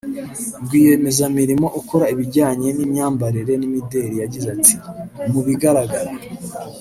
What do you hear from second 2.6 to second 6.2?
n’imyambarire n’imideri yagize ati “Mu bigaragara